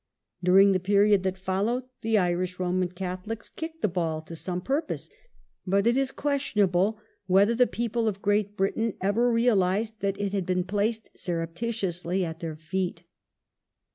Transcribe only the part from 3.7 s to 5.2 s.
the ball to some purpose;